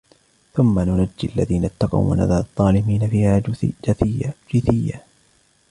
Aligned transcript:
ثُمَّ 0.53 0.79
نُنَجِّي 0.79 1.27
الَّذِينَ 1.35 1.65
اتَّقَوْا 1.65 2.09
وَنَذَرُ 2.11 2.37
الظَّالِمِينَ 2.37 3.07
فِيهَا 3.09 3.39
جِثِيًّا 4.55 5.01